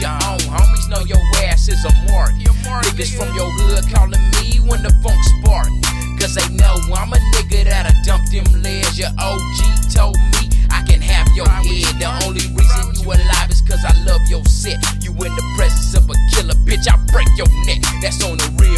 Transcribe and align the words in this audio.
no 0.00 0.08
your 0.08 0.18
own. 0.28 0.38
Homies 0.52 0.88
know 0.88 1.04
your 1.04 1.20
ass 1.48 1.68
is 1.68 1.84
a 1.84 1.92
mark. 2.10 2.32
Niggas 2.84 3.16
from 3.16 3.32
your 3.34 3.50
hood 3.50 3.84
calling 3.92 4.20
me 4.40 4.60
when 4.68 4.82
the 4.82 4.92
funk 5.02 5.20
spark. 5.40 5.68
Cause 6.20 6.34
they 6.34 6.48
know 6.56 6.76
I'm 6.94 7.12
a 7.12 7.20
nigga 7.36 7.64
that'll 7.64 7.92
dump 8.04 8.28
them 8.30 8.44
legs. 8.62 8.98
Your 8.98 9.12
OG 9.18 9.92
told 9.92 10.16
me 10.36 10.48
I 10.70 10.82
can 10.82 11.00
have 11.00 11.28
your 11.36 11.48
head. 11.48 11.92
The 12.00 12.08
only 12.24 12.44
reason 12.56 12.96
you 12.96 13.04
alive 13.04 13.50
is 13.50 13.60
cause 13.62 13.84
I 13.84 13.92
love 14.04 14.20
your 14.28 14.44
set. 14.44 14.76
You 15.04 15.12
in 15.12 15.32
the 15.32 15.46
presence 15.56 15.94
of 15.96 16.08
a 16.08 16.16
killer, 16.32 16.56
bitch. 16.64 16.88
I 16.88 16.96
break 17.12 17.28
your 17.36 17.48
neck. 17.64 17.80
That's 18.00 18.22
on 18.24 18.36
the 18.36 18.48
real, 18.60 18.75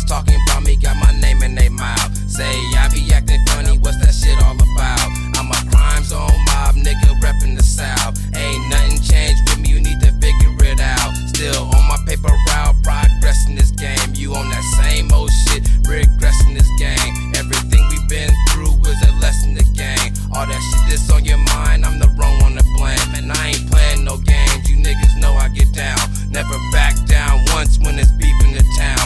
niggas 0.00 0.08
talking 0.08 0.36
about 0.46 0.62
me, 0.64 0.76
got 0.76 0.96
my 0.96 1.12
name 1.20 1.42
in 1.42 1.54
their 1.54 1.70
mouth. 1.70 2.16
Say 2.28 2.50
I 2.76 2.88
be 2.92 3.12
acting 3.12 3.40
funny, 3.48 3.78
what's 3.78 3.98
that 3.98 4.12
shit 4.14 4.36
all 4.42 4.54
about? 4.54 5.00
I'm 5.36 5.50
a 5.50 5.70
crime 5.70 6.04
zone 6.04 6.30
mob 6.46 6.74
nigga 6.76 7.18
reppin' 7.20 7.56
the 7.56 7.62
South. 7.62 8.18
Ain't 8.36 8.68
nothing 8.68 9.00
changed 9.00 9.42
with 9.48 9.60
me, 9.60 9.70
you 9.70 9.80
need 9.80 10.00
to 10.00 10.12
figure 10.20 10.54
it 10.64 10.80
out. 10.80 11.12
Still 11.34 11.64
on 11.64 11.84
my 11.88 11.98
paper 12.06 12.32
route, 12.48 12.76
progress 12.82 13.48
in 13.48 13.56
this 13.56 13.70
game. 13.70 14.14
You 14.14 14.34
on 14.34 14.48
that 14.50 14.64
same 14.82 15.10
old 15.12 15.30
shit, 15.30 15.64
regressing 15.84 16.54
this 16.54 16.70
game. 16.78 17.32
Everything 17.36 17.82
we've 17.90 18.08
been 18.08 18.32
through 18.50 18.76
was 18.80 18.96
a 19.02 19.12
lesson 19.20 19.56
to 19.56 19.64
gain. 19.72 20.12
All 20.32 20.46
that 20.46 20.62
shit 20.70 20.82
that's 20.90 21.10
on 21.10 21.24
your 21.24 21.38
mind, 21.56 21.84
I'm 21.84 21.98
the 21.98 22.08
wrong 22.18 22.38
one 22.40 22.56
to 22.56 22.64
blame. 22.76 23.10
And 23.16 23.32
I 23.32 23.48
ain't 23.48 23.70
playing 23.70 24.04
no 24.04 24.16
games, 24.18 24.68
you 24.68 24.76
niggas 24.76 25.18
know 25.20 25.34
I 25.34 25.48
get 25.48 25.72
down. 25.72 25.98
Never 26.30 26.56
back 26.72 26.94
down 27.06 27.44
once 27.52 27.78
when 27.78 27.98
it's 27.98 28.12
beef 28.12 28.30
the 28.52 28.64
town. 28.76 28.99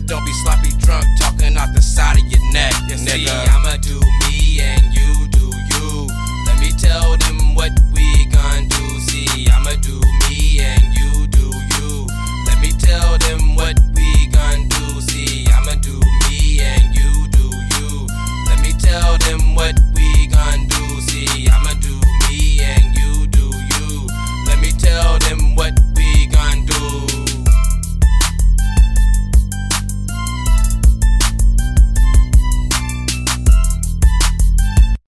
don't 0.00 0.24
be 0.24 0.32
sloppy 0.42 0.70
drunk 0.78 1.04
talking 1.20 1.56
off 1.56 1.72
the 1.74 1.82
side 1.82 2.16
of 2.18 2.26
your 2.30 2.42
neck. 2.52 2.72
Yes, 2.88 3.04
nigga, 3.04 3.30
I'ma 3.48 3.76
do 3.78 4.00
me 4.26 4.60
and 4.60 4.92
you 4.94 5.33